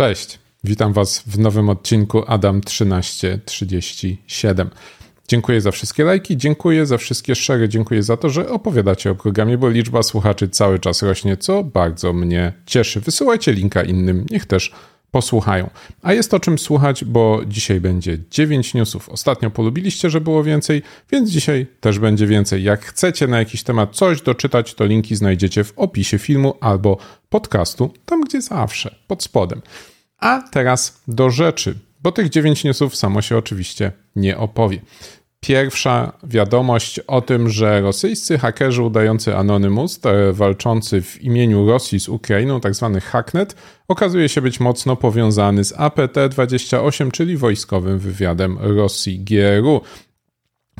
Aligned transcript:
Cześć, 0.00 0.38
witam 0.64 0.92
Was 0.92 1.22
w 1.26 1.38
nowym 1.38 1.68
odcinku 1.68 2.22
Adam 2.26 2.60
1337. 2.60 4.70
Dziękuję 5.28 5.60
za 5.60 5.70
wszystkie 5.70 6.04
lajki, 6.04 6.36
dziękuję 6.36 6.86
za 6.86 6.98
wszystkie 6.98 7.34
szery, 7.34 7.68
dziękuję 7.68 8.02
za 8.02 8.16
to, 8.16 8.30
że 8.30 8.48
opowiadacie 8.48 9.10
o 9.10 9.14
programie, 9.14 9.58
bo 9.58 9.68
liczba 9.68 10.02
słuchaczy 10.02 10.48
cały 10.48 10.78
czas 10.78 11.02
rośnie, 11.02 11.36
co 11.36 11.64
bardzo 11.64 12.12
mnie 12.12 12.52
cieszy. 12.66 13.00
Wysyłajcie 13.00 13.52
linka 13.52 13.82
innym, 13.82 14.26
niech 14.30 14.46
też 14.46 14.72
posłuchają. 15.10 15.70
A 16.02 16.12
jest 16.12 16.34
o 16.34 16.40
czym 16.40 16.58
słuchać, 16.58 17.04
bo 17.04 17.40
dzisiaj 17.46 17.80
będzie 17.80 18.18
9 18.30 18.74
newsów. 18.74 19.08
Ostatnio 19.08 19.50
polubiliście, 19.50 20.10
że 20.10 20.20
było 20.20 20.44
więcej, 20.44 20.82
więc 21.12 21.30
dzisiaj 21.30 21.66
też 21.80 21.98
będzie 21.98 22.26
więcej. 22.26 22.62
Jak 22.62 22.84
chcecie 22.84 23.26
na 23.26 23.38
jakiś 23.38 23.62
temat 23.62 23.96
coś 23.96 24.22
doczytać, 24.22 24.74
to 24.74 24.84
linki 24.84 25.16
znajdziecie 25.16 25.64
w 25.64 25.72
opisie 25.76 26.18
filmu 26.18 26.54
albo 26.60 26.98
podcastu, 27.28 27.92
tam 28.04 28.20
gdzie 28.20 28.42
zawsze, 28.42 28.94
pod 29.06 29.22
spodem. 29.22 29.62
A 30.18 30.42
teraz 30.52 31.02
do 31.08 31.30
rzeczy, 31.30 31.74
bo 32.02 32.12
tych 32.12 32.28
9 32.28 32.64
newsów 32.64 32.96
samo 32.96 33.22
się 33.22 33.36
oczywiście 33.36 33.92
nie 34.16 34.36
opowie. 34.38 34.80
Pierwsza 35.40 36.12
wiadomość 36.22 36.98
o 36.98 37.20
tym, 37.20 37.48
że 37.48 37.80
rosyjscy 37.80 38.38
hakerzy 38.38 38.82
udający 38.82 39.36
Anonymous, 39.36 40.00
walczący 40.32 41.02
w 41.02 41.22
imieniu 41.22 41.66
Rosji 41.66 42.00
z 42.00 42.08
Ukrainą, 42.08 42.60
tzw. 42.60 42.90
Tak 42.94 43.04
hacknet, 43.04 43.54
okazuje 43.88 44.28
się 44.28 44.42
być 44.42 44.60
mocno 44.60 44.96
powiązany 44.96 45.64
z 45.64 45.72
APT-28, 45.72 47.10
czyli 47.10 47.36
wojskowym 47.36 47.98
wywiadem 47.98 48.58
Rosji 48.60 49.20
GRU. 49.20 49.80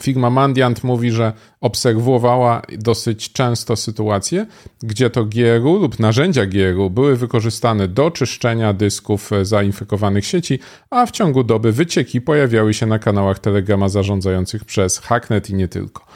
Firma 0.03 0.31
Mandiant 0.31 0.85
mówi, 0.85 1.11
że 1.11 1.33
obserwowała 1.61 2.63
dosyć 2.79 3.33
często 3.33 3.77
sytuacje, 3.77 4.47
gdzie 4.83 5.11
to 5.11 5.25
GRU 5.25 5.77
lub 5.77 5.99
narzędzia 5.99 6.47
GRU 6.47 6.91
były 6.91 7.17
wykorzystane 7.17 7.89
do 7.89 8.11
czyszczenia 8.11 8.73
dysków 8.73 9.31
zainfekowanych 9.43 10.27
sieci, 10.27 10.59
a 10.91 11.07
w 11.07 11.11
ciągu 11.11 11.45
doby 11.45 11.73
wycieki 11.73 12.21
pojawiały 12.21 12.75
się 12.75 12.87
na 12.87 12.99
kanałach 12.99 13.39
Telegrama 13.39 13.89
zarządzających 13.89 14.65
przez 14.65 14.99
Hacknet 14.99 15.51
i 15.51 15.55
nie 15.55 15.69
tylko. 15.69 16.07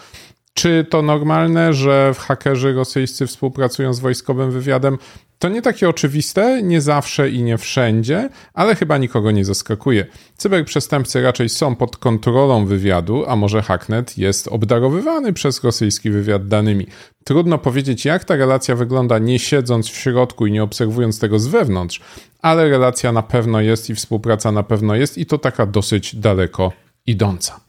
Czy 0.55 0.87
to 0.91 1.03
normalne, 1.03 1.73
że 1.73 2.15
hakerzy 2.19 2.73
rosyjscy 2.73 3.27
współpracują 3.27 3.95
z 3.95 4.01
wojskowym 4.01 4.51
wywiadem? 4.51 4.99
To 5.39 5.49
nie 5.49 5.63
takie 5.63 5.89
oczywiste, 5.89 6.63
nie 6.63 6.81
zawsze 6.81 7.31
i 7.31 7.43
nie 7.43 7.59
wszędzie, 7.59 8.29
ale 8.55 8.75
chyba 8.75 8.99
nikogo 8.99 9.31
nie 9.31 9.45
zaskakuje. 9.45 10.07
Cyberprzestępcy 10.37 11.23
raczej 11.23 11.49
są 11.49 11.77
pod 11.77 11.97
kontrolą 11.97 12.67
wywiadu, 12.67 13.25
a 13.27 13.37
może 13.37 13.63
Hacknet 13.63 14.19
jest 14.19 14.49
obdarowywany 14.49 15.33
przez 15.33 15.65
rosyjski 15.65 16.11
wywiad 16.11 16.49
danymi. 16.49 16.87
Trudno 17.25 17.59
powiedzieć, 17.59 18.05
jak 18.05 18.25
ta 18.25 18.37
relacja 18.37 18.77
wygląda, 18.77 19.19
nie 19.19 19.39
siedząc 19.39 19.89
w 19.89 19.97
środku 19.97 20.47
i 20.47 20.53
nie 20.53 20.63
obserwując 20.63 21.19
tego 21.19 21.39
z 21.39 21.47
wewnątrz, 21.47 22.01
ale 22.43 22.69
relacja 22.69 23.13
na 23.13 23.23
pewno 23.23 23.61
jest 23.61 23.91
i 23.91 23.95
współpraca 23.95 24.53
na 24.53 24.63
pewno 24.63 24.95
jest, 24.95 25.19
i 25.19 25.27
to 25.27 25.39
taka 25.39 25.67
dosyć 25.67 26.17
daleko 26.17 26.73
idąca. 27.07 27.61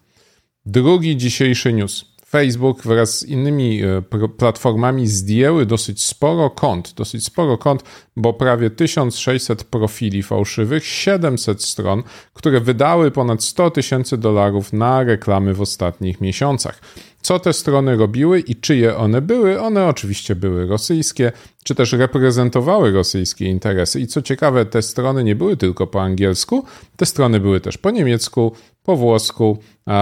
Drugi 0.66 1.17
dzisiejszy 1.17 1.73
news. 1.73 2.14
Facebook 2.36 2.83
wraz 2.83 3.19
z 3.19 3.23
innymi 3.23 3.81
e, 3.83 4.02
platformami 4.38 5.08
zdjęły 5.08 5.66
dosyć 5.66 6.03
sporo 6.03 6.50
kont, 6.50 6.94
dosyć 6.94 7.25
sporo 7.25 7.58
kont, 7.58 7.83
bo 8.17 8.33
prawie 8.33 8.69
1600 8.69 9.64
profili 9.64 10.23
fałszywych, 10.23 10.86
700 10.86 11.63
stron, 11.63 12.03
które 12.33 12.59
wydały 12.59 13.11
ponad 13.11 13.44
100 13.44 13.72
tysięcy 13.72 14.17
dolarów 14.17 14.73
na 14.73 15.03
reklamy 15.03 15.53
w 15.53 15.61
ostatnich 15.61 16.22
miesiącach. 16.22 16.81
Co 17.26 17.40
te 17.40 17.54
strony 17.54 17.95
robiły 17.95 18.40
i 18.40 18.56
czyje 18.56 18.98
one 18.98 19.22
były? 19.22 19.62
One 19.62 19.86
oczywiście 19.86 20.36
były 20.36 20.66
rosyjskie, 20.66 21.31
czy 21.64 21.76
też 21.76 21.94
reprezentowały 21.94 22.92
rosyjskie 22.92 23.45
interesy. 23.45 24.00
I 24.00 24.08
co 24.08 24.22
ciekawe, 24.22 24.66
te 24.66 24.81
strony 24.81 25.23
nie 25.23 25.36
były 25.36 25.58
tylko 25.58 25.88
po 25.88 26.02
angielsku, 26.02 26.66
te 26.96 27.06
strony 27.06 27.40
były 27.40 27.62
też 27.62 27.78
po 27.78 27.92
niemiecku, 27.92 28.52
po 28.84 28.96
włosku, 28.96 29.58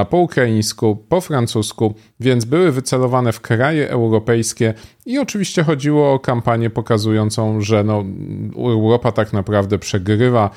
po 0.09 0.17
ukraińsku, 0.17 0.95
po 1.09 1.21
francusku, 1.21 1.93
więc 2.19 2.45
były 2.45 2.71
wycelowane 2.71 3.31
w 3.31 3.41
kraje 3.41 3.89
europejskie 3.89 4.73
i 5.05 5.19
oczywiście 5.19 5.63
chodziło 5.63 6.13
o 6.13 6.19
kampanię 6.19 6.69
pokazującą, 6.69 7.61
że 7.61 7.83
no, 7.83 8.03
Europa 8.55 9.11
tak 9.11 9.33
naprawdę 9.33 9.79
przegrywa 9.79 10.49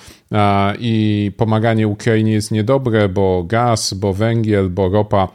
i 0.78 1.32
pomaganie 1.36 1.88
Ukrainie 1.88 2.32
jest 2.32 2.50
niedobre, 2.50 3.08
bo 3.08 3.44
gaz, 3.44 3.94
bo 3.94 4.12
węgiel, 4.12 4.70
bo 4.70 4.88
ropa 4.88 5.28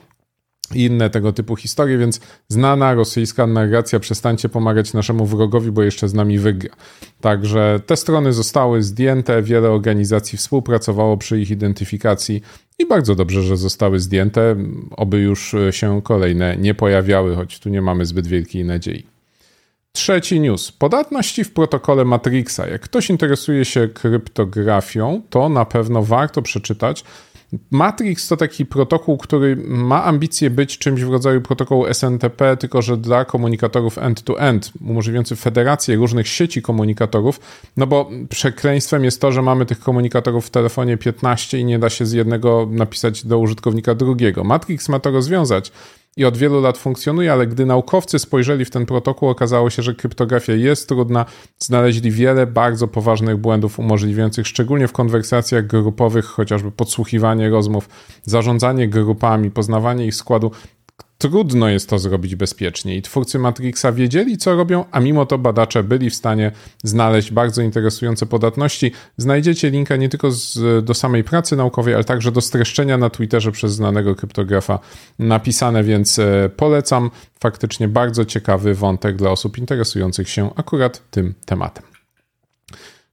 i 0.75 0.85
inne 0.85 1.09
tego 1.09 1.33
typu 1.33 1.55
historie, 1.55 1.97
więc 1.97 2.19
znana 2.47 2.93
rosyjska 2.93 3.47
narracja 3.47 3.99
przestańcie 3.99 4.49
pomagać 4.49 4.93
naszemu 4.93 5.25
wrogowi, 5.25 5.71
bo 5.71 5.83
jeszcze 5.83 6.09
z 6.09 6.13
nami 6.13 6.39
wygra. 6.39 6.75
Także 7.21 7.79
te 7.85 7.97
strony 7.97 8.33
zostały 8.33 8.83
zdjęte, 8.83 9.41
wiele 9.41 9.69
organizacji 9.69 10.37
współpracowało 10.37 11.17
przy 11.17 11.39
ich 11.41 11.51
identyfikacji 11.51 12.41
i 12.79 12.85
bardzo 12.85 13.15
dobrze, 13.15 13.43
że 13.43 13.57
zostały 13.57 13.99
zdjęte, 13.99 14.55
oby 14.91 15.19
już 15.19 15.55
się 15.71 16.01
kolejne 16.01 16.57
nie 16.57 16.73
pojawiały, 16.73 17.35
choć 17.35 17.59
tu 17.59 17.69
nie 17.69 17.81
mamy 17.81 18.05
zbyt 18.05 18.27
wielkiej 18.27 18.65
nadziei. 18.65 19.05
Trzeci 19.93 20.39
news. 20.39 20.71
Podatności 20.71 21.43
w 21.43 21.53
protokole 21.53 22.05
Matrixa. 22.05 22.67
Jak 22.67 22.81
ktoś 22.81 23.09
interesuje 23.09 23.65
się 23.65 23.87
kryptografią, 23.87 25.21
to 25.29 25.49
na 25.49 25.65
pewno 25.65 26.03
warto 26.03 26.41
przeczytać 26.41 27.03
Matrix 27.71 28.27
to 28.27 28.37
taki 28.37 28.65
protokół, 28.65 29.17
który 29.17 29.55
ma 29.67 30.03
ambicje 30.03 30.49
być 30.49 30.77
czymś 30.77 31.01
w 31.03 31.11
rodzaju 31.11 31.41
protokołu 31.41 31.85
SNTP, 31.93 32.57
tylko 32.57 32.81
że 32.81 32.97
dla 32.97 33.25
komunikatorów 33.25 33.97
end-to-end, 33.97 34.71
umożliwiający 34.81 35.35
federację 35.35 35.95
różnych 35.95 36.27
sieci 36.27 36.61
komunikatorów, 36.61 37.39
no 37.77 37.87
bo 37.87 38.09
przekleństwem 38.29 39.03
jest 39.03 39.21
to, 39.21 39.31
że 39.31 39.41
mamy 39.41 39.65
tych 39.65 39.79
komunikatorów 39.79 40.45
w 40.45 40.49
telefonie 40.49 40.97
15 40.97 41.59
i 41.59 41.65
nie 41.65 41.79
da 41.79 41.89
się 41.89 42.05
z 42.05 42.11
jednego 42.11 42.67
napisać 42.71 43.25
do 43.25 43.39
użytkownika 43.39 43.95
drugiego. 43.95 44.43
Matrix 44.43 44.89
ma 44.89 44.99
to 44.99 45.11
rozwiązać 45.11 45.71
i 46.17 46.25
od 46.25 46.37
wielu 46.37 46.61
lat 46.61 46.77
funkcjonuje, 46.77 47.31
ale 47.31 47.47
gdy 47.47 47.65
naukowcy 47.65 48.19
spojrzeli 48.19 48.65
w 48.65 48.69
ten 48.69 48.85
protokół, 48.85 49.29
okazało 49.29 49.69
się, 49.69 49.83
że 49.83 49.93
kryptografia 49.93 50.53
jest 50.53 50.87
trudna. 50.87 51.25
Znaleźli 51.59 52.11
wiele 52.11 52.47
bardzo 52.47 52.87
poważnych 52.87 53.37
błędów 53.37 53.79
umożliwiających, 53.79 54.47
szczególnie 54.47 54.87
w 54.87 54.91
konwersacjach 54.91 55.67
grupowych, 55.67 56.25
chociażby 56.25 56.71
podsłuchiwanie 56.71 57.49
rozmów, 57.49 57.89
zarządzanie 58.23 58.87
grupami, 58.89 59.51
poznawanie 59.51 60.05
ich 60.05 60.15
składu 60.15 60.51
trudno 61.21 61.69
jest 61.69 61.89
to 61.89 61.99
zrobić 61.99 62.35
bezpiecznie 62.35 62.95
i 62.95 63.01
twórcy 63.01 63.39
Matrixa 63.39 63.91
wiedzieli, 63.91 64.37
co 64.37 64.55
robią, 64.55 64.85
a 64.91 64.99
mimo 64.99 65.25
to 65.25 65.37
badacze 65.37 65.83
byli 65.83 66.09
w 66.09 66.15
stanie 66.15 66.51
znaleźć 66.83 67.31
bardzo 67.31 67.61
interesujące 67.61 68.25
podatności. 68.25 68.91
Znajdziecie 69.17 69.69
linka 69.69 69.95
nie 69.95 70.09
tylko 70.09 70.31
z, 70.31 70.85
do 70.85 70.93
samej 70.93 71.23
pracy 71.23 71.55
naukowej, 71.55 71.93
ale 71.93 72.03
także 72.03 72.31
do 72.31 72.41
streszczenia 72.41 72.97
na 72.97 73.09
Twitterze 73.09 73.51
przez 73.51 73.73
znanego 73.73 74.15
kryptografa 74.15 74.79
napisane, 75.19 75.83
więc 75.83 76.19
e, 76.19 76.49
polecam. 76.55 77.11
Faktycznie 77.39 77.87
bardzo 77.87 78.25
ciekawy 78.25 78.73
wątek 78.73 79.15
dla 79.15 79.31
osób 79.31 79.57
interesujących 79.57 80.29
się 80.29 80.55
akurat 80.55 81.01
tym 81.11 81.33
tematem. 81.45 81.90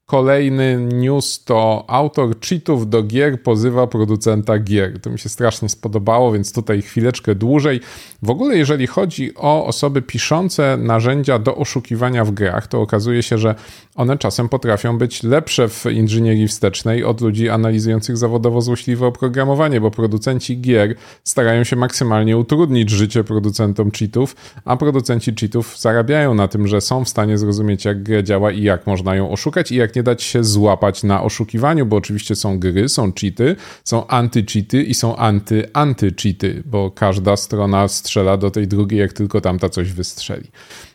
Kolejny 0.09 0.77
news 0.77 1.45
to 1.45 1.85
autor 1.89 2.41
cheatów 2.41 2.89
do 2.89 3.03
gier 3.03 3.43
pozywa 3.43 3.87
producenta 3.87 4.59
gier. 4.59 5.01
To 5.01 5.11
mi 5.11 5.19
się 5.19 5.29
strasznie 5.29 5.69
spodobało, 5.69 6.33
więc 6.33 6.53
tutaj 6.53 6.83
chwileczkę 6.83 7.35
dłużej. 7.35 7.81
W 8.23 8.31
ogóle, 8.31 8.57
jeżeli 8.59 8.87
chodzi 8.87 9.35
o 9.35 9.67
osoby 9.67 10.03
piszące 10.03 10.77
narzędzia 10.77 11.39
do 11.39 11.57
oszukiwania 11.57 12.25
w 12.25 12.31
grach, 12.31 12.67
to 12.67 12.81
okazuje 12.81 13.23
się, 13.23 13.39
że 13.39 13.55
one 13.95 14.19
czasem 14.19 14.49
potrafią 14.49 14.99
być 14.99 15.23
lepsze 15.23 15.69
w 15.69 15.87
inżynierii 15.87 16.49
wstecznej 16.49 17.05
od 17.05 17.21
ludzi 17.21 17.49
analizujących 17.49 18.17
zawodowo 18.17 18.61
złośliwe 18.61 19.07
oprogramowanie, 19.07 19.81
bo 19.81 19.91
producenci 19.91 20.61
gier 20.61 20.95
starają 21.25 21.65
się 21.65 21.77
maksymalnie 21.77 22.37
utrudnić 22.37 22.91
życie 22.91 23.25
producentom 23.25 23.91
cheatów, 23.91 24.37
a 24.65 24.77
producenci 24.77 25.35
cheatów 25.41 25.79
zarabiają 25.79 26.35
na 26.35 26.49
tym, 26.49 26.67
że 26.67 26.81
są 26.81 27.05
w 27.05 27.09
stanie 27.09 27.39
zrozumieć, 27.39 27.85
jak 27.85 28.03
gra 28.03 28.23
działa 28.23 28.51
i 28.51 28.63
jak 28.63 28.87
można 28.87 29.15
ją 29.15 29.31
oszukać 29.31 29.73
i 29.73 29.77
jak 29.77 29.98
nie 29.99 30.03
dać 30.03 30.23
się 30.23 30.45
złapać 30.45 31.03
na 31.03 31.23
oszukiwaniu, 31.23 31.87
bo 31.87 31.97
oczywiście 31.97 32.37
są 32.37 32.59
gry, 32.59 32.89
są 32.89 33.13
cheaty, 33.13 33.57
są 33.85 34.03
anty-cheaty 34.03 34.83
i 34.83 34.95
są 34.95 35.17
anty-anty-cheaty, 35.17 36.63
bo 36.67 36.91
każda 36.91 37.37
strona 37.37 37.89
strzela 37.89 38.37
do 38.37 38.51
tej 38.51 38.69
drugiej, 38.69 39.01
jak 39.01 39.13
tylko 39.13 39.41
tamta 39.41 39.69
coś 39.69 39.93
wystrzeli. 39.93 40.49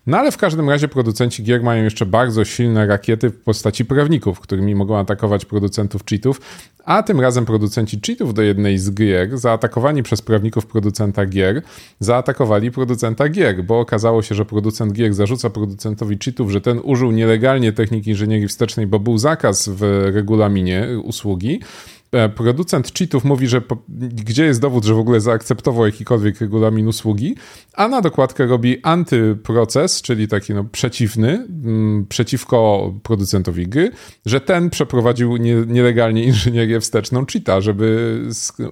No 0.07 0.17
ale 0.17 0.31
w 0.31 0.37
każdym 0.37 0.69
razie 0.69 0.87
producenci 0.87 1.43
gier 1.43 1.63
mają 1.63 1.83
jeszcze 1.83 2.05
bardzo 2.05 2.45
silne 2.45 2.87
rakiety 2.87 3.29
w 3.29 3.43
postaci 3.43 3.85
prawników, 3.85 4.39
którymi 4.39 4.75
mogą 4.75 4.97
atakować 4.97 5.45
producentów 5.45 6.05
cheatów, 6.05 6.41
a 6.85 7.03
tym 7.03 7.19
razem 7.19 7.45
producenci 7.45 7.99
cheatów 8.07 8.33
do 8.33 8.41
jednej 8.41 8.77
z 8.77 8.91
gier, 8.91 9.37
zaatakowani 9.37 10.03
przez 10.03 10.21
prawników 10.21 10.65
producenta 10.65 11.25
gier, 11.25 11.61
zaatakowali 11.99 12.71
producenta 12.71 13.29
gier, 13.29 13.63
bo 13.63 13.79
okazało 13.79 14.21
się, 14.21 14.35
że 14.35 14.45
producent 14.45 14.93
gier 14.93 15.13
zarzuca 15.13 15.49
producentowi 15.49 16.17
cheatów, 16.25 16.51
że 16.51 16.61
ten 16.61 16.79
użył 16.83 17.11
nielegalnie 17.11 17.73
techniki 17.73 18.09
inżynierii 18.09 18.47
wstecznej, 18.47 18.87
bo 18.87 18.99
był 18.99 19.17
zakaz 19.17 19.69
w 19.69 20.09
regulaminie 20.13 20.87
usługi, 21.03 21.59
producent 22.35 22.93
cheatów 22.93 23.23
mówi, 23.23 23.47
że 23.47 23.61
po, 23.61 23.77
gdzie 24.13 24.45
jest 24.45 24.61
dowód, 24.61 24.85
że 24.85 24.93
w 24.93 24.99
ogóle 24.99 25.21
zaakceptował 25.21 25.85
jakikolwiek 25.85 26.41
regulamin 26.41 26.87
usługi, 26.87 27.35
a 27.73 27.87
na 27.87 28.01
dokładkę 28.01 28.45
robi 28.45 28.77
antyproces, 28.83 30.01
czyli 30.01 30.27
taki 30.27 30.53
no, 30.53 30.63
przeciwny, 30.63 31.29
m, 31.29 31.61
mm, 31.65 32.05
przeciwko 32.09 32.93
producentowi 33.03 33.67
gry, 33.67 33.91
że 34.25 34.41
ten 34.41 34.69
przeprowadził 34.69 35.37
nie, 35.37 35.55
nielegalnie 35.67 36.23
inżynierię 36.33 36.79
wsteczną 36.79 37.25
cheata, 37.25 37.61
żeby 37.61 38.19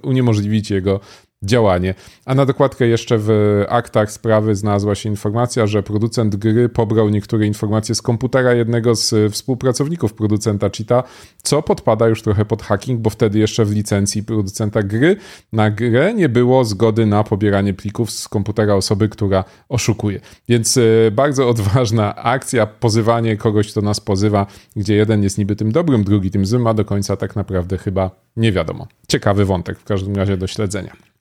uniemożliwić 0.02 0.70
jego 0.70 1.00
działanie. 1.42 1.94
A 2.24 2.34
na 2.34 2.46
dokładkę 2.46 2.86
jeszcze 2.86 3.18
w 3.18 3.30
aktach 3.68 4.12
sprawy 4.12 4.54
znalazła 4.54 4.94
się 4.94 5.08
informacja, 5.08 5.66
że 5.66 5.82
producent 5.82 6.36
gry 6.36 6.68
pobrał 6.68 7.08
niektóre 7.08 7.46
informacje 7.46 7.94
z 7.94 8.02
komputera 8.02 8.54
jednego 8.54 8.94
z 8.94 9.32
współpracowników 9.32 10.14
producenta 10.14 10.70
Cheata, 10.70 11.02
co 11.42 11.62
podpada 11.62 12.08
już 12.08 12.22
trochę 12.22 12.44
pod 12.44 12.62
hacking, 12.62 13.00
bo 13.00 13.10
wtedy 13.10 13.38
jeszcze 13.38 13.64
w 13.64 13.72
licencji 13.72 14.22
producenta 14.22 14.82
gry 14.82 15.16
na 15.52 15.70
grę 15.70 16.14
nie 16.14 16.28
było 16.28 16.64
zgody 16.64 17.06
na 17.06 17.24
pobieranie 17.24 17.74
plików 17.74 18.10
z 18.10 18.28
komputera 18.28 18.74
osoby, 18.74 19.08
która 19.08 19.44
oszukuje. 19.68 20.20
Więc 20.48 20.76
e, 20.76 21.10
bardzo 21.10 21.48
odważna 21.48 22.16
akcja, 22.16 22.66
pozywanie 22.66 23.36
kogoś, 23.36 23.70
kto 23.70 23.80
nas 23.80 24.00
pozywa, 24.00 24.46
gdzie 24.76 24.94
jeden 24.94 25.22
jest 25.22 25.38
niby 25.38 25.56
tym 25.56 25.72
dobrym, 25.72 26.04
drugi 26.04 26.30
tym 26.30 26.46
złym, 26.46 26.66
a 26.66 26.74
do 26.74 26.84
końca 26.84 27.16
tak 27.16 27.36
naprawdę 27.36 27.78
chyba 27.78 28.10
nie 28.36 28.52
wiadomo. 28.52 28.86
Ciekawy 29.08 29.44
wątek 29.44 29.78
w 29.78 29.84
każdym 29.84 30.16
razie 30.16 30.36
do 30.36 30.46
śledzenia. 30.46 31.11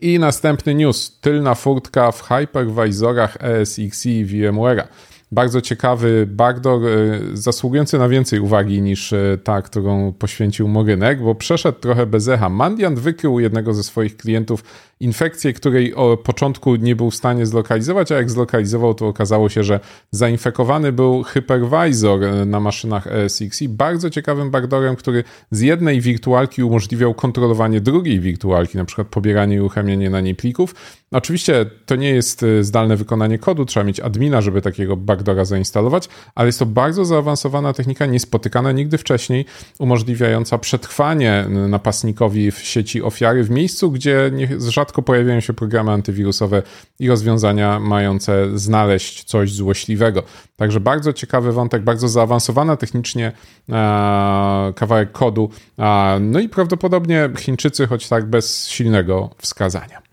I 0.00 0.18
następny 0.18 0.74
news. 0.74 1.18
Tylna 1.20 1.54
furtka 1.54 2.12
w 2.12 2.22
hypervisorach 2.28 3.36
ESXi 3.40 4.06
i 4.06 4.26
VMware'a. 4.26 4.88
Bardzo 5.32 5.60
ciekawy 5.60 6.26
backdoor, 6.30 6.86
e, 6.86 7.20
zasługujący 7.32 7.98
na 7.98 8.08
więcej 8.08 8.40
uwagi 8.40 8.82
niż 8.82 9.12
e, 9.12 9.38
ta, 9.44 9.62
którą 9.62 10.12
poświęcił 10.12 10.68
Morynek, 10.68 11.22
bo 11.22 11.34
przeszedł 11.34 11.78
trochę 11.78 12.06
bez 12.06 12.28
echa. 12.28 12.48
Mandiant 12.48 12.98
wykrył 12.98 13.40
jednego 13.40 13.74
ze 13.74 13.82
swoich 13.82 14.16
klientów 14.16 14.64
infekcję, 15.00 15.52
której 15.52 15.94
od 15.94 16.20
początku 16.20 16.76
nie 16.76 16.96
był 16.96 17.10
w 17.10 17.14
stanie 17.14 17.46
zlokalizować, 17.46 18.12
a 18.12 18.16
jak 18.16 18.30
zlokalizował, 18.30 18.94
to 18.94 19.06
okazało 19.06 19.48
się, 19.48 19.62
że 19.62 19.80
zainfekowany 20.10 20.92
był 20.92 21.22
hypervisor 21.22 22.24
e, 22.24 22.44
na 22.44 22.60
maszynach 22.60 23.06
ESXi, 23.06 23.68
bardzo 23.68 24.10
ciekawym 24.10 24.50
backdoorem, 24.50 24.96
który 24.96 25.24
z 25.50 25.60
jednej 25.60 26.00
wirtualki 26.00 26.62
umożliwiał 26.62 27.14
kontrolowanie 27.14 27.80
drugiej 27.80 28.20
wirtualki, 28.20 28.78
na 28.78 28.84
przykład 28.84 29.08
pobieranie 29.08 29.56
i 29.56 29.60
uruchamianie 29.60 30.10
na 30.10 30.20
niej 30.20 30.34
plików. 30.34 30.74
Oczywiście 31.10 31.66
to 31.86 31.96
nie 31.96 32.10
jest 32.10 32.44
zdalne 32.60 32.96
wykonanie 32.96 33.38
kodu, 33.38 33.64
trzeba 33.64 33.84
mieć 33.84 34.00
admina, 34.00 34.40
żeby 34.40 34.62
takiego 34.62 34.96
backdoora 34.96 35.15
zainstalować, 35.42 36.08
ale 36.34 36.48
jest 36.48 36.58
to 36.58 36.66
bardzo 36.66 37.04
zaawansowana 37.04 37.72
technika, 37.72 38.06
niespotykana 38.06 38.72
nigdy 38.72 38.98
wcześniej, 38.98 39.44
umożliwiająca 39.78 40.58
przetrwanie 40.58 41.46
napastnikowi 41.48 42.50
w 42.50 42.58
sieci 42.58 43.02
ofiary 43.02 43.44
w 43.44 43.50
miejscu, 43.50 43.90
gdzie 43.90 44.30
rzadko 44.58 45.02
pojawiają 45.02 45.40
się 45.40 45.52
programy 45.52 45.90
antywirusowe 45.90 46.62
i 47.00 47.08
rozwiązania 47.08 47.80
mające 47.80 48.58
znaleźć 48.58 49.24
coś 49.24 49.52
złośliwego. 49.52 50.22
Także 50.56 50.80
bardzo 50.80 51.12
ciekawy 51.12 51.52
wątek, 51.52 51.82
bardzo 51.82 52.08
zaawansowana 52.08 52.76
technicznie 52.76 53.32
e, 53.68 54.72
kawałek 54.76 55.12
kodu. 55.12 55.50
E, 55.78 56.18
no 56.20 56.40
i 56.40 56.48
prawdopodobnie 56.48 57.30
Chińczycy, 57.38 57.86
choć 57.86 58.08
tak 58.08 58.26
bez 58.26 58.68
silnego 58.68 59.30
wskazania. 59.38 60.05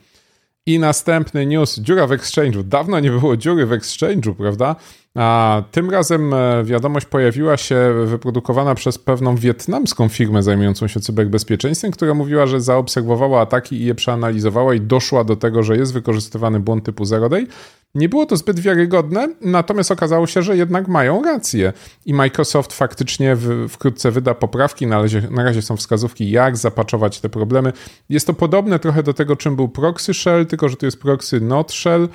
I 0.66 0.80
następny 0.80 1.46
news, 1.46 1.80
dziura 1.80 2.08
w 2.08 2.12
Exchange'u. 2.12 2.64
Dawno 2.64 3.00
nie 3.00 3.12
było 3.12 3.38
dziury 3.38 3.66
w 3.66 3.70
Exchange'u, 3.70 4.36
prawda? 4.36 4.76
A 5.16 5.64
tym 5.72 5.90
razem 5.90 6.34
e, 6.34 6.64
wiadomość 6.64 7.06
pojawiła 7.06 7.58
się 7.58 7.94
wyprodukowana 8.06 8.76
przez 8.76 8.98
pewną 8.98 9.36
wietnamską 9.36 10.10
firmę 10.10 10.44
zajmującą 10.44 10.88
się 10.88 11.00
cyberbezpieczeństwem, 11.00 11.92
która 11.92 12.14
mówiła, 12.14 12.48
że 12.48 12.62
zaobserwowała 12.62 13.42
ataki 13.42 13.76
i 13.76 13.86
je 13.86 13.96
przeanalizowała 13.96 14.74
i 14.74 14.82
doszła 14.82 15.24
do 15.24 15.36
tego, 15.36 15.64
że 15.64 15.78
jest 15.78 15.94
wykorzystywany 15.94 16.60
błąd 16.60 16.86
typu 16.86 17.06
zero 17.06 17.30
day. 17.30 17.48
Nie 17.96 18.10
było 18.10 18.26
to 18.26 18.38
zbyt 18.38 18.60
wiarygodne, 18.60 19.30
natomiast 19.42 19.92
okazało 19.92 20.28
się, 20.28 20.42
że 20.42 20.58
jednak 20.58 20.88
mają 20.88 21.24
rację. 21.24 21.74
I 22.06 22.14
Microsoft 22.14 22.74
faktycznie 22.74 23.36
w, 23.36 23.70
wkrótce 23.70 24.12
wyda 24.12 24.34
poprawki. 24.34 24.88
Na 24.88 25.02
razie, 25.02 25.22
na 25.32 25.44
razie 25.44 25.62
są 25.62 25.78
wskazówki, 25.78 26.32
jak 26.32 26.58
zapaczować 26.58 27.20
te 27.20 27.30
problemy. 27.30 27.74
Jest 28.10 28.28
to 28.28 28.34
podobne 28.34 28.80
trochę 28.80 29.04
do 29.04 29.14
tego, 29.14 29.36
czym 29.36 29.56
był 29.56 29.70
proxy 29.70 30.14
shell, 30.14 30.46
tylko 30.46 30.70
że 30.70 30.76
to 30.76 30.86
jest 30.86 31.00
proxy 31.02 31.42
not 31.42 31.72
shell. 31.72 32.10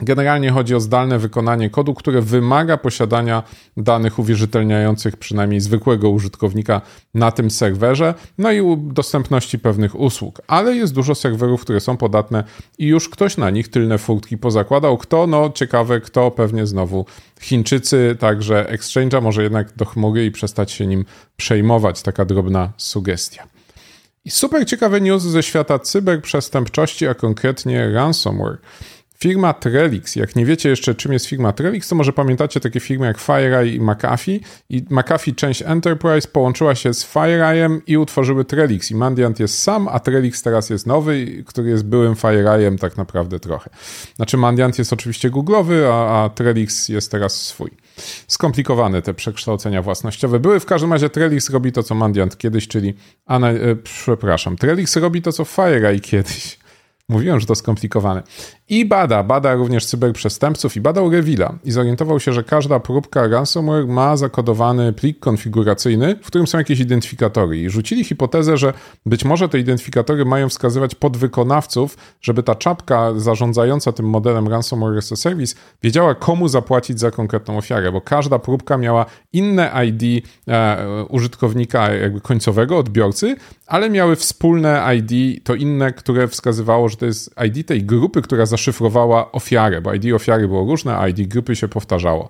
Generalnie 0.00 0.50
chodzi 0.50 0.74
o 0.74 0.80
zdalne 0.80 1.18
wykonanie 1.18 1.70
kodu, 1.70 1.94
które 1.94 2.22
wymaga 2.22 2.76
posiadania 2.76 3.42
danych 3.76 4.18
uwierzytelniających 4.18 5.16
przynajmniej 5.16 5.60
zwykłego 5.60 6.10
użytkownika 6.10 6.80
na 7.14 7.32
tym 7.32 7.50
serwerze, 7.50 8.14
no 8.38 8.52
i 8.52 8.76
dostępności 8.78 9.58
pewnych 9.58 10.00
usług. 10.00 10.42
Ale 10.46 10.76
jest 10.76 10.94
dużo 10.94 11.14
serwerów, 11.14 11.60
które 11.60 11.80
są 11.80 11.96
podatne 11.96 12.44
i 12.78 12.86
już 12.86 13.08
ktoś 13.08 13.36
na 13.36 13.50
nich 13.50 13.68
tylne 13.68 13.98
furtki 13.98 14.38
pozakładał. 14.38 14.98
Kto? 14.98 15.26
No 15.26 15.50
ciekawe, 15.54 16.00
kto? 16.00 16.30
Pewnie 16.30 16.66
znowu 16.66 17.06
Chińczycy, 17.40 18.16
także 18.20 18.66
Exchange'a 18.72 19.22
może 19.22 19.42
jednak 19.42 19.76
do 19.76 19.84
chmury 19.84 20.24
i 20.24 20.30
przestać 20.30 20.72
się 20.72 20.86
nim 20.86 21.04
przejmować. 21.36 22.02
Taka 22.02 22.24
drobna 22.24 22.72
sugestia. 22.76 23.46
I 24.24 24.30
super 24.30 24.66
ciekawy 24.66 25.00
news 25.00 25.22
ze 25.22 25.42
świata 25.42 25.78
cyberprzestępczości, 25.78 27.06
a 27.06 27.14
konkretnie 27.14 27.90
ransomware. 27.92 28.58
Firma 29.18 29.52
Trellix, 29.52 30.16
jak 30.16 30.36
nie 30.36 30.46
wiecie 30.46 30.68
jeszcze 30.68 30.94
czym 30.94 31.12
jest 31.12 31.26
firma 31.26 31.52
Trellix, 31.52 31.88
to 31.88 31.94
może 31.94 32.12
pamiętacie 32.12 32.60
takie 32.60 32.80
firmy 32.80 33.06
jak 33.06 33.18
FireEye 33.18 33.74
i 33.74 33.80
McAfee. 33.80 34.40
I 34.70 34.84
McAfee, 34.90 35.34
część 35.34 35.62
Enterprise, 35.62 36.28
połączyła 36.28 36.74
się 36.74 36.94
z 36.94 37.14
FireEye'em 37.14 37.80
i 37.86 37.96
utworzyły 37.96 38.44
Trellix. 38.44 38.90
I 38.90 38.94
Mandiant 38.94 39.40
jest 39.40 39.62
sam, 39.62 39.88
a 39.88 40.00
Trellix 40.00 40.42
teraz 40.42 40.70
jest 40.70 40.86
nowy, 40.86 41.44
który 41.46 41.70
jest 41.70 41.84
byłym 41.84 42.14
FireEye'em 42.14 42.78
tak 42.78 42.96
naprawdę 42.96 43.40
trochę. 43.40 43.70
Znaczy 44.16 44.36
Mandiant 44.36 44.78
jest 44.78 44.92
oczywiście 44.92 45.30
googlowy, 45.30 45.88
a, 45.88 46.24
a 46.24 46.28
Trellix 46.28 46.88
jest 46.88 47.10
teraz 47.10 47.42
swój. 47.42 47.70
Skomplikowane 48.28 49.02
te 49.02 49.14
przekształcenia 49.14 49.82
własnościowe 49.82 50.40
były. 50.40 50.60
W 50.60 50.66
każdym 50.66 50.92
razie 50.92 51.10
Trellix 51.10 51.50
robi 51.50 51.72
to, 51.72 51.82
co 51.82 51.94
Mandiant 51.94 52.38
kiedyś, 52.38 52.68
czyli... 52.68 52.94
E, 53.28 53.76
przepraszam, 53.76 54.56
Trellix 54.56 54.96
robi 54.96 55.22
to, 55.22 55.32
co 55.32 55.44
FireEye 55.44 56.00
kiedyś. 56.00 56.63
Mówiłem, 57.14 57.40
że 57.40 57.46
to 57.46 57.54
skomplikowane. 57.54 58.22
I 58.68 58.84
bada, 58.84 59.22
bada 59.22 59.54
również 59.54 59.86
cyberprzestępców 59.86 60.76
i 60.76 60.80
badał 60.80 61.10
Revila 61.10 61.58
i 61.64 61.72
zorientował 61.72 62.20
się, 62.20 62.32
że 62.32 62.42
każda 62.42 62.80
próbka 62.80 63.28
ransomware 63.28 63.86
ma 63.86 64.16
zakodowany 64.16 64.92
plik 64.92 65.20
konfiguracyjny, 65.20 66.16
w 66.22 66.26
którym 66.26 66.46
są 66.46 66.58
jakieś 66.58 66.80
identyfikatory 66.80 67.58
i 67.58 67.70
rzucili 67.70 68.04
hipotezę, 68.04 68.56
że 68.56 68.72
być 69.06 69.24
może 69.24 69.48
te 69.48 69.58
identyfikatory 69.58 70.24
mają 70.24 70.48
wskazywać 70.48 70.94
podwykonawców, 70.94 71.96
żeby 72.20 72.42
ta 72.42 72.54
czapka 72.54 73.12
zarządzająca 73.16 73.92
tym 73.92 74.06
modelem 74.06 74.48
ransomware 74.48 74.98
as 74.98 75.12
a 75.12 75.16
service 75.16 75.56
wiedziała 75.82 76.14
komu 76.14 76.48
zapłacić 76.48 77.00
za 77.00 77.10
konkretną 77.10 77.58
ofiarę, 77.58 77.92
bo 77.92 78.00
każda 78.00 78.38
próbka 78.38 78.78
miała 78.78 79.06
inne 79.32 79.70
ID 79.86 80.24
e, 80.48 81.04
użytkownika 81.08 81.94
jakby 81.94 82.20
końcowego, 82.20 82.78
odbiorcy, 82.78 83.36
ale 83.66 83.90
miały 83.90 84.16
wspólne 84.16 84.96
ID, 84.96 85.44
to 85.44 85.54
inne, 85.54 85.92
które 85.92 86.28
wskazywało, 86.28 86.88
że 86.88 86.96
to 86.96 87.06
jest 87.06 87.34
ID 87.46 87.66
tej 87.66 87.84
grupy, 87.84 88.22
która 88.22 88.46
zaszyfrowała 88.46 89.32
ofiarę, 89.32 89.80
bo 89.80 89.94
ID 89.94 90.12
ofiary 90.14 90.48
było 90.48 90.64
różne, 90.64 91.10
ID 91.10 91.28
grupy 91.28 91.56
się 91.56 91.68
powtarzało. 91.68 92.28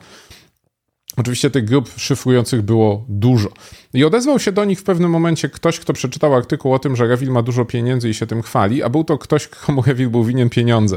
Oczywiście 1.16 1.50
tych 1.50 1.64
grup 1.64 1.90
szyfrujących 1.96 2.62
było 2.62 3.04
dużo. 3.08 3.48
I 3.94 4.04
odezwał 4.04 4.38
się 4.38 4.52
do 4.52 4.64
nich 4.64 4.80
w 4.80 4.82
pewnym 4.82 5.10
momencie 5.10 5.48
ktoś, 5.48 5.80
kto 5.80 5.92
przeczytał 5.92 6.34
artykuł 6.34 6.72
o 6.72 6.78
tym, 6.78 6.96
że 6.96 7.06
Revil 7.06 7.30
ma 7.30 7.42
dużo 7.42 7.64
pieniędzy 7.64 8.08
i 8.08 8.14
się 8.14 8.26
tym 8.26 8.42
chwali, 8.42 8.82
a 8.82 8.88
był 8.88 9.04
to 9.04 9.18
ktoś, 9.18 9.48
komu 9.48 9.82
Revil 9.86 10.10
był 10.10 10.24
winien 10.24 10.50
pieniądze. 10.50 10.96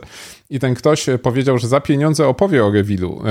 I 0.50 0.60
ten 0.60 0.76
ktoś 0.76 1.10
e, 1.10 1.18
powiedział, 1.18 1.58
że 1.58 1.68
za 1.68 1.82
pieniądze 1.82 2.28
opowie 2.28 2.66
o 2.66 2.72
Revilu. 2.72 3.22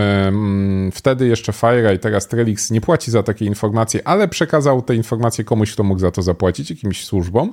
Wtedy 0.92 1.26
jeszcze 1.26 1.52
Fire 1.52 1.94
i 1.94 1.98
teraz 1.98 2.28
Trellix 2.28 2.70
nie 2.70 2.80
płaci 2.80 3.10
za 3.10 3.22
takie 3.22 3.44
informacje, 3.44 4.08
ale 4.08 4.28
przekazał 4.28 4.82
te 4.82 4.94
informacje 4.94 5.44
komuś, 5.44 5.72
kto 5.72 5.82
mógł 5.82 6.00
za 6.00 6.10
to 6.10 6.22
zapłacić, 6.22 6.70
jakimś 6.70 7.04
służbom. 7.04 7.52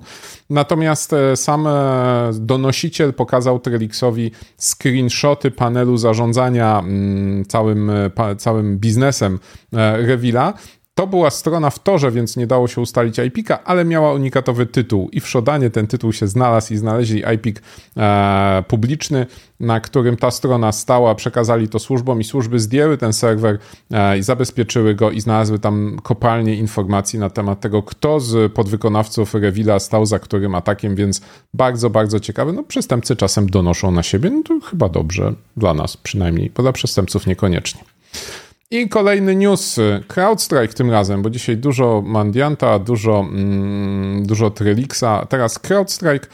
Natomiast 0.50 1.14
e, 1.14 1.38
sam 1.38 1.68
e, 1.68 2.32
donosiciel 2.34 3.14
pokazał 3.14 3.60
Trellixowi 3.60 4.32
screenshoty 4.58 5.52
panelu 5.52 5.98
zarządzania 5.98 6.80
mm, 6.80 7.46
całym, 7.46 7.92
całym 8.38 8.78
biznesem 8.78 9.40
Revila 9.98 10.54
to 10.96 11.08
była 11.08 11.30
strona 11.30 11.70
w 11.70 11.80
torze, 11.80 12.12
więc 12.12 12.38
nie 12.38 12.48
dało 12.48 12.68
się 12.68 12.82
ustalić 12.82 13.20
IPika, 13.20 13.64
ale 13.64 13.86
miała 13.86 14.14
unikatowy 14.14 14.66
tytuł 14.66 15.10
i 15.12 15.20
w 15.20 15.28
Shodanie 15.28 15.70
ten 15.70 15.88
tytuł 15.88 16.14
się 16.14 16.28
znalazł 16.28 16.74
i 16.74 16.78
znaleźli 16.78 17.24
IPik 17.36 17.62
e, 17.98 18.64
publiczny, 18.68 19.26
na 19.60 19.80
którym 19.80 20.18
ta 20.18 20.32
strona 20.32 20.72
stała, 20.72 21.16
przekazali 21.16 21.70
to 21.70 21.80
służbom 21.80 22.22
i 22.22 22.24
służby 22.24 22.60
zdjęły 22.60 22.98
ten 22.98 23.14
serwer 23.14 23.58
e, 23.92 24.18
i 24.18 24.24
zabezpieczyły 24.24 24.96
go 24.96 25.12
i 25.12 25.22
znalazły 25.22 25.60
tam 25.60 26.00
kopalnie 26.04 26.56
informacji 26.56 27.20
na 27.20 27.30
temat 27.30 27.60
tego, 27.60 27.84
kto 27.84 28.20
z 28.20 28.54
podwykonawców 28.54 29.34
Revila 29.34 29.80
stał 29.80 30.06
za 30.06 30.20
którym 30.20 30.56
atakiem, 30.56 30.96
więc 30.96 31.22
bardzo, 31.54 31.90
bardzo 31.90 32.20
ciekawe. 32.20 32.54
No 32.54 32.64
przestępcy 32.64 33.16
czasem 33.16 33.50
donoszą 33.50 33.92
na 33.92 34.04
siebie, 34.04 34.30
no 34.30 34.44
to 34.44 34.60
chyba 34.70 34.90
dobrze 34.90 35.34
dla 35.58 35.74
nas 35.74 35.98
przynajmniej, 35.98 36.50
poza 36.50 36.72
przestępców 36.72 37.28
niekoniecznie. 37.28 37.82
I 38.74 38.90
kolejny 38.90 39.36
news. 39.36 39.80
CrowdStrike 40.08 40.74
tym 40.74 40.92
razem, 40.92 41.22
bo 41.22 41.30
dzisiaj 41.30 41.58
dużo 41.58 42.02
Mandianta, 42.06 42.80
dużo, 42.80 43.20
mm, 43.20 44.26
dużo 44.26 44.50
Trelixa. 44.50 45.26
Teraz 45.30 45.60
CrowdStrike, 45.60 46.28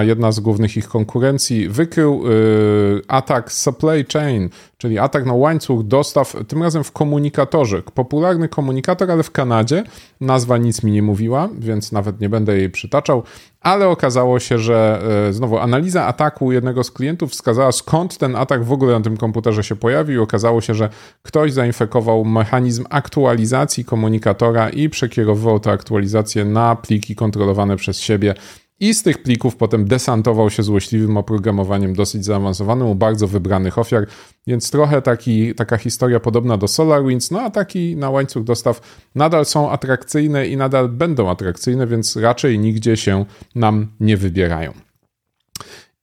jedna 0.00 0.32
z 0.32 0.40
głównych 0.40 0.76
ich 0.76 0.88
konkurencji, 0.88 1.68
wykrył 1.68 2.22
y, 2.26 3.02
atak 3.08 3.52
supply 3.52 4.04
chain, 4.12 4.50
czyli 4.78 4.98
atak 4.98 5.26
na 5.26 5.32
łańcuch 5.32 5.86
dostaw, 5.86 6.36
tym 6.48 6.62
razem 6.62 6.84
w 6.84 6.92
komunikatorze. 6.92 7.82
Popularny 7.94 8.48
komunikator, 8.48 9.10
ale 9.10 9.22
w 9.22 9.30
Kanadzie. 9.30 9.84
Nazwa 10.20 10.58
nic 10.58 10.82
mi 10.82 10.92
nie 10.92 11.02
mówiła, 11.02 11.48
więc 11.58 11.92
nawet 11.92 12.20
nie 12.20 12.28
będę 12.28 12.56
jej 12.56 12.70
przytaczał, 12.70 13.22
ale 13.60 13.88
okazało 13.88 14.40
się, 14.40 14.58
że 14.58 15.02
y, 15.28 15.32
znowu 15.32 15.58
analiza 15.58 16.06
ataku 16.06 16.52
jednego 16.52 16.84
z 16.84 16.90
klientów 16.90 17.30
wskazała, 17.30 17.72
skąd 17.72 18.18
ten 18.18 18.36
atak 18.36 18.64
w 18.64 18.72
ogóle 18.72 18.92
na 18.92 19.00
tym 19.00 19.16
komputerze 19.16 19.64
się 19.64 19.76
pojawił. 19.76 20.22
Okazało 20.22 20.60
się, 20.60 20.74
że 20.74 20.88
ktoś 21.22 21.52
zainfekował 21.52 22.24
mechanizm 22.24 22.84
aktualizacji 22.90 23.84
komunikatora 23.84 24.68
i 24.68 24.88
przekierowywał 24.88 25.60
tę 25.60 25.70
aktualizację 25.70 26.44
na 26.44 26.76
pliki 26.76 27.14
kontrolowane 27.14 27.76
przez 27.76 28.00
siebie 28.00 28.34
i 28.82 28.94
z 28.94 29.02
tych 29.02 29.22
plików 29.22 29.56
potem 29.56 29.84
desantował 29.84 30.50
się 30.50 30.62
złośliwym 30.62 31.16
oprogramowaniem 31.16 31.94
dosyć 31.94 32.24
zaawansowanym 32.24 32.88
u 32.88 32.94
bardzo 32.94 33.28
wybranych 33.28 33.78
ofiar, 33.78 34.06
więc 34.46 34.70
trochę 34.70 35.02
taki, 35.02 35.54
taka 35.54 35.76
historia 35.78 36.20
podobna 36.20 36.56
do 36.56 36.68
SolarWinds, 36.68 37.30
no 37.30 37.40
a 37.40 37.50
taki 37.50 37.96
na 37.96 38.10
łańcuch 38.10 38.44
dostaw 38.44 38.80
nadal 39.14 39.44
są 39.44 39.70
atrakcyjne 39.70 40.46
i 40.46 40.56
nadal 40.56 40.88
będą 40.88 41.30
atrakcyjne, 41.30 41.86
więc 41.86 42.16
raczej 42.16 42.58
nigdzie 42.58 42.96
się 42.96 43.24
nam 43.54 43.92
nie 44.00 44.16
wybierają. 44.16 44.72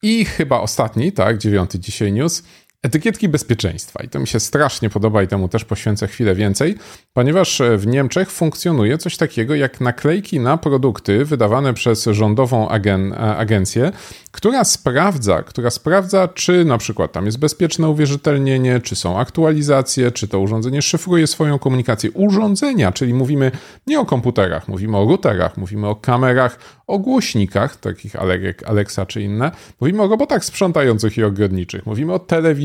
I 0.01 0.25
chyba 0.25 0.59
ostatni, 0.59 1.11
tak, 1.11 1.37
dziewiąty 1.37 1.79
dzisiaj 1.79 2.13
news– 2.13 2.43
Etykietki 2.83 3.29
bezpieczeństwa. 3.29 4.03
I 4.03 4.09
to 4.09 4.19
mi 4.19 4.27
się 4.27 4.39
strasznie 4.39 4.89
podoba 4.89 5.23
i 5.23 5.27
temu 5.27 5.47
też 5.47 5.65
poświęcę 5.65 6.07
chwilę 6.07 6.35
więcej, 6.35 6.75
ponieważ 7.13 7.61
w 7.77 7.87
Niemczech 7.87 8.31
funkcjonuje 8.31 8.97
coś 8.97 9.17
takiego 9.17 9.55
jak 9.55 9.81
naklejki 9.81 10.39
na 10.39 10.57
produkty 10.57 11.25
wydawane 11.25 11.73
przez 11.73 12.05
rządową 12.05 12.69
agen 12.69 13.13
agencję, 13.13 13.91
która 14.31 14.63
sprawdza, 14.63 15.43
która 15.43 15.69
sprawdza, 15.69 16.27
czy 16.27 16.65
na 16.65 16.77
przykład 16.77 17.11
tam 17.11 17.25
jest 17.25 17.39
bezpieczne 17.39 17.89
uwierzytelnienie, 17.89 18.79
czy 18.79 18.95
są 18.95 19.19
aktualizacje, 19.19 20.11
czy 20.11 20.27
to 20.27 20.39
urządzenie 20.39 20.81
szyfruje 20.81 21.27
swoją 21.27 21.59
komunikację. 21.59 22.11
Urządzenia, 22.11 22.91
czyli 22.91 23.13
mówimy 23.13 23.51
nie 23.87 23.99
o 23.99 24.05
komputerach, 24.05 24.67
mówimy 24.67 24.97
o 24.97 25.05
routerach, 25.05 25.57
mówimy 25.57 25.87
o 25.87 25.95
kamerach, 25.95 26.59
o 26.87 26.99
głośnikach, 26.99 27.75
takich 27.75 28.13
jak 28.41 28.69
Alexa 28.69 29.05
czy 29.05 29.21
inne, 29.21 29.51
mówimy 29.81 30.03
o 30.03 30.07
robotach 30.07 30.45
sprzątających 30.45 31.17
i 31.17 31.23
ogrodniczych, 31.23 31.85
mówimy 31.85 32.13
o 32.13 32.19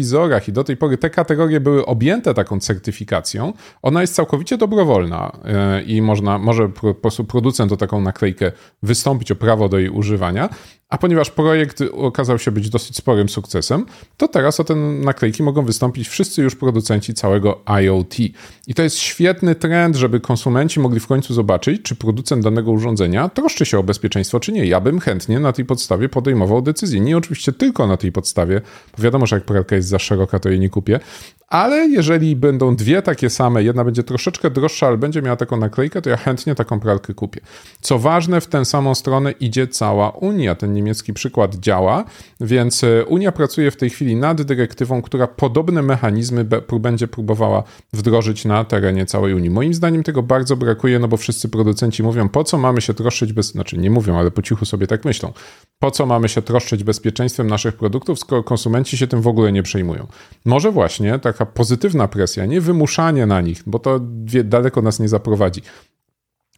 telewizorach 0.04 0.49
i 0.49 0.52
do 0.52 0.64
tej 0.64 0.76
pory 0.76 0.99
te 0.99 1.11
kategorie 1.11 1.61
były 1.61 1.87
objęte 1.87 2.34
taką 2.34 2.61
certyfikacją. 2.61 3.52
Ona 3.82 4.00
jest 4.00 4.14
całkowicie 4.14 4.58
dobrowolna 4.58 5.32
e, 5.44 5.82
i 5.82 6.02
można, 6.02 6.38
może 6.38 6.68
po 6.68 6.94
prostu 6.94 7.25
producent 7.25 7.73
o 7.73 7.76
taką 7.76 8.00
naklejkę 8.00 8.52
wystąpić 8.82 9.32
o 9.32 9.37
prawo 9.37 9.68
do 9.68 9.78
jej 9.78 9.90
używania, 9.90 10.49
a 10.94 10.98
ponieważ 10.98 11.30
projekt 11.30 11.82
okazał 11.92 12.38
się 12.38 12.50
być 12.50 12.70
dosyć 12.70 12.96
sporym 12.96 13.28
sukcesem, 13.28 13.86
to 14.16 14.28
teraz 14.28 14.60
o 14.60 14.64
te 14.64 14.74
naklejki 14.74 15.42
mogą 15.42 15.64
wystąpić 15.64 16.08
wszyscy 16.08 16.42
już 16.42 16.56
producenci 16.56 17.14
całego 17.14 17.60
IoT. 17.82 18.20
I 18.66 18.74
to 18.74 18.82
jest 18.82 18.98
świetny 18.98 19.54
trend, 19.54 19.96
żeby 19.96 20.20
konsumenci 20.20 20.80
mogli 20.80 21.00
w 21.00 21.06
końcu 21.06 21.34
zobaczyć, 21.34 21.82
czy 21.82 21.96
producent 21.96 22.44
danego 22.44 22.70
urządzenia 22.70 23.28
troszczy 23.28 23.66
się 23.66 23.78
o 23.78 23.82
bezpieczeństwo, 23.82 24.40
czy 24.40 24.52
nie. 24.52 24.66
Ja 24.66 24.80
bym 24.80 25.00
chętnie 25.00 25.40
na 25.40 25.52
tej 25.52 25.64
podstawie 25.64 26.08
podejmował 26.08 26.62
decyzję. 26.62 27.00
Nie 27.00 27.16
oczywiście 27.16 27.52
tylko 27.52 27.86
na 27.86 27.96
tej 27.96 28.12
podstawie, 28.12 28.60
bo 28.96 29.02
wiadomo, 29.02 29.26
że 29.26 29.36
jak 29.36 29.44
pralka 29.44 29.76
jest 29.76 29.88
za 29.88 29.98
szeroka, 29.98 30.38
to 30.38 30.48
jej 30.48 30.60
nie 30.60 30.70
kupię, 30.70 31.00
ale 31.48 31.88
jeżeli 31.88 32.36
będą 32.36 32.76
dwie 32.76 33.02
takie 33.02 33.30
same, 33.30 33.62
jedna 33.62 33.84
będzie 33.84 34.02
troszeczkę 34.02 34.50
droższa, 34.50 34.86
ale 34.86 34.96
będzie 34.96 35.22
miała 35.22 35.36
taką 35.36 35.56
naklejkę, 35.56 36.02
to 36.02 36.10
ja 36.10 36.16
chętnie 36.16 36.54
taką 36.54 36.80
pralkę 36.80 37.14
kupię. 37.14 37.40
Co 37.80 37.98
ważne, 37.98 38.40
w 38.40 38.46
tę 38.46 38.64
samą 38.64 38.94
stronę 38.94 39.32
idzie 39.32 39.68
cała 39.68 40.10
Unia. 40.10 40.54
Ten 40.54 40.74
niemiecki 40.84 41.12
przykład 41.12 41.54
działa, 41.54 42.04
więc 42.40 42.84
e, 42.84 43.04
Unia 43.04 43.32
pracuje 43.32 43.70
w 43.70 43.76
tej 43.76 43.90
chwili 43.90 44.16
nad 44.16 44.42
dyrektywą, 44.42 45.02
która 45.02 45.26
podobne 45.26 45.82
mechanizmy 45.82 46.44
będzie 46.80 47.08
próbowała 47.08 47.62
wdrożyć 47.92 48.44
na 48.44 48.64
terenie 48.64 49.06
całej 49.06 49.34
Unii. 49.34 49.50
Moim 49.50 49.74
zdaniem 49.74 50.02
tego 50.02 50.22
bardzo 50.22 50.56
brakuje, 50.56 50.98
no 50.98 51.08
bo 51.08 51.16
wszyscy 51.16 51.48
producenci 51.48 52.02
mówią, 52.02 52.28
po 52.28 52.44
co 52.44 52.58
mamy 52.58 52.80
się 52.80 52.94
troszczyć 52.94 53.32
bez, 53.32 53.46
znaczy 53.46 53.78
nie 53.78 53.90
mówią, 53.90 54.18
ale 54.18 54.30
po 54.30 54.42
cichu 54.42 54.64
sobie 54.64 54.86
tak 54.86 55.04
myślą. 55.04 55.32
Po 55.78 55.90
co 55.90 56.06
mamy 56.06 56.28
się 56.28 56.42
troszczyć 56.42 56.84
bezpieczeństwem 56.84 57.46
naszych 57.46 57.76
produktów, 57.76 58.18
skoro 58.18 58.42
konsumenci 58.42 58.96
się 58.96 59.06
tym 59.06 59.22
w 59.22 59.26
ogóle 59.26 59.52
nie 59.52 59.62
przejmują? 59.62 60.06
Może 60.44 60.72
właśnie 60.72 61.18
taka 61.18 61.34
taka 61.34 61.46
pozytywna 61.46 62.08
presja, 62.08 62.46
nie 62.46 62.60
wymuszanie 62.60 63.26
na 63.26 63.40
nich, 63.40 63.62
bo 63.66 63.78
to 63.78 64.00
daleko 64.44 64.82
nas 64.82 65.00
nie 65.00 65.08
zaprowadzi. 65.08 65.62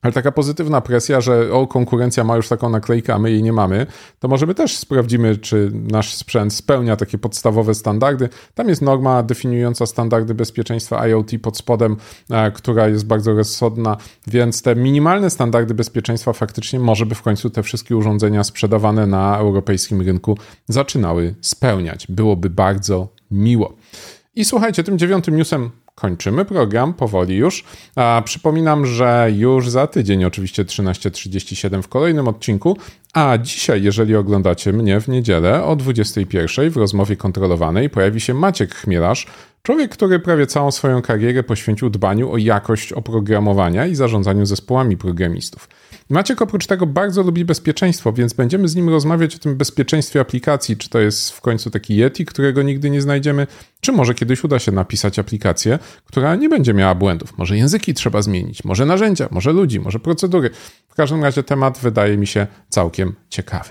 Ale 0.02 0.12
taka 0.12 0.32
pozytywna 0.32 0.80
presja, 0.80 1.20
że 1.20 1.52
o, 1.52 1.66
konkurencja 1.66 2.24
ma 2.24 2.36
już 2.36 2.48
taką 2.48 2.70
naklejkę, 2.70 3.14
a 3.14 3.18
my 3.18 3.30
jej 3.30 3.42
nie 3.42 3.52
mamy, 3.52 3.86
to 4.18 4.28
może 4.28 4.46
my 4.46 4.54
też 4.54 4.76
sprawdzimy, 4.76 5.36
czy 5.36 5.70
nasz 5.74 6.14
sprzęt 6.14 6.54
spełnia 6.54 6.96
takie 6.96 7.18
podstawowe 7.18 7.74
standardy. 7.74 8.28
Tam 8.54 8.68
jest 8.68 8.82
norma 8.82 9.22
definiująca 9.22 9.86
standardy 9.86 10.34
bezpieczeństwa 10.34 11.08
IoT 11.08 11.30
pod 11.42 11.56
spodem, 11.56 11.96
e, 12.30 12.50
która 12.50 12.88
jest 12.88 13.06
bardzo 13.06 13.34
rozsądna, 13.34 13.96
więc 14.26 14.62
te 14.62 14.76
minimalne 14.76 15.30
standardy 15.30 15.74
bezpieczeństwa 15.74 16.32
faktycznie 16.32 16.80
może 16.80 17.06
by 17.06 17.14
w 17.14 17.22
końcu 17.22 17.50
te 17.50 17.62
wszystkie 17.62 17.96
urządzenia 17.96 18.44
sprzedawane 18.44 19.06
na 19.06 19.38
europejskim 19.38 20.02
rynku 20.02 20.38
zaczynały 20.68 21.34
spełniać. 21.40 22.06
Byłoby 22.08 22.50
bardzo 22.50 23.08
miło. 23.30 23.76
I 24.34 24.44
słuchajcie, 24.44 24.84
tym 24.84 24.98
dziewiątym 24.98 25.36
newsem 25.36 25.70
kończymy 26.00 26.44
program 26.44 26.94
powoli 26.94 27.36
już. 27.36 27.64
A 27.96 28.22
przypominam, 28.24 28.86
że 28.86 29.28
już 29.36 29.70
za 29.70 29.86
tydzień, 29.86 30.24
oczywiście 30.24 30.64
13.37 30.64 31.82
w 31.82 31.88
kolejnym 31.88 32.28
odcinku, 32.28 32.76
a 33.12 33.38
dzisiaj, 33.38 33.82
jeżeli 33.82 34.16
oglądacie 34.16 34.72
mnie 34.72 35.00
w 35.00 35.08
niedzielę 35.08 35.64
o 35.64 35.76
21.00 35.76 36.70
w 36.70 36.76
rozmowie 36.76 37.16
kontrolowanej, 37.16 37.90
pojawi 37.90 38.20
się 38.20 38.34
Maciek 38.34 38.74
Chmielarz, 38.74 39.26
człowiek, 39.62 39.90
który 39.90 40.18
prawie 40.18 40.46
całą 40.46 40.70
swoją 40.70 41.02
karierę 41.02 41.42
poświęcił 41.42 41.90
dbaniu 41.90 42.32
o 42.32 42.36
jakość 42.36 42.92
oprogramowania 42.92 43.86
i 43.86 43.94
zarządzaniu 43.94 44.46
zespołami 44.46 44.96
programistów. 44.96 45.68
Maciek 46.08 46.42
oprócz 46.42 46.66
tego 46.66 46.86
bardzo 46.86 47.22
lubi 47.22 47.44
bezpieczeństwo, 47.44 48.12
więc 48.12 48.32
będziemy 48.32 48.68
z 48.68 48.76
nim 48.76 48.88
rozmawiać 48.88 49.36
o 49.36 49.38
tym 49.38 49.56
bezpieczeństwie 49.56 50.20
aplikacji. 50.20 50.76
Czy 50.76 50.90
to 50.90 50.98
jest 51.00 51.30
w 51.30 51.40
końcu 51.40 51.70
taki 51.70 51.96
Yeti, 51.96 52.26
którego 52.26 52.62
nigdy 52.62 52.90
nie 52.90 53.02
znajdziemy, 53.02 53.46
czy 53.80 53.92
może 53.92 54.14
kiedyś 54.14 54.44
uda 54.44 54.58
się 54.58 54.72
napisać 54.72 55.18
aplikację, 55.18 55.78
która 56.04 56.36
nie 56.36 56.48
będzie 56.48 56.74
miała 56.74 56.94
błędów. 56.94 57.38
Może 57.38 57.56
języki 57.56 57.94
trzeba 57.94 58.22
zmienić, 58.22 58.64
może 58.64 58.86
narzędzia, 58.86 59.28
może 59.30 59.52
ludzi, 59.52 59.80
może 59.80 59.98
procedury. 59.98 60.50
W 60.88 60.94
każdym 60.94 61.22
razie 61.22 61.42
temat 61.42 61.78
wydaje 61.78 62.16
mi 62.16 62.26
się 62.26 62.46
całkiem 62.68 63.14
ciekawy. 63.28 63.70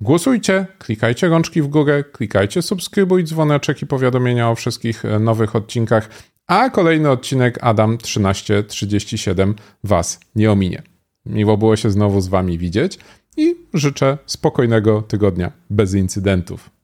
Głosujcie, 0.00 0.66
klikajcie 0.78 1.28
rączki 1.28 1.62
w 1.62 1.66
górę, 1.66 2.04
klikajcie 2.12 2.62
subskrybuj, 2.62 3.24
dzwoneczek 3.24 3.82
i 3.82 3.86
powiadomienia 3.86 4.50
o 4.50 4.54
wszystkich 4.54 5.04
e, 5.04 5.18
nowych 5.18 5.56
odcinkach, 5.56 6.08
a 6.46 6.70
kolejny 6.70 7.10
odcinek 7.10 7.58
Adam 7.60 7.98
1337 7.98 9.54
Was 9.84 10.20
nie 10.34 10.52
ominie. 10.52 10.95
Miło 11.26 11.56
było 11.56 11.76
się 11.76 11.90
znowu 11.90 12.20
z 12.20 12.28
Wami 12.28 12.58
widzieć 12.58 12.98
i 13.36 13.56
życzę 13.74 14.18
spokojnego 14.26 15.02
tygodnia 15.02 15.52
bez 15.70 15.94
incydentów. 15.94 16.75